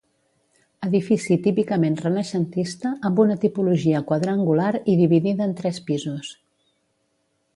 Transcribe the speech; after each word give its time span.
Edifici 0.85 1.35
típicament 1.47 1.97
renaixentista 2.05 2.93
amb 3.09 3.21
una 3.25 3.37
tipologia 3.45 4.01
quadrangular 4.13 4.73
i 4.95 4.99
dividida 5.05 5.47
en 5.49 5.55
tres 5.63 5.83
pisos. 5.91 6.35